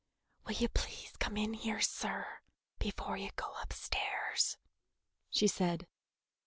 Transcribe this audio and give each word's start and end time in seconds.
"Will 0.45 0.53
you 0.53 0.67
please 0.67 1.11
come 1.19 1.37
in 1.37 1.53
here, 1.53 1.79
sir, 1.79 2.39
before 2.79 3.17
you 3.17 3.29
go 3.35 3.53
upstairs?" 3.61 4.57
she 5.29 5.45
said. 5.45 5.85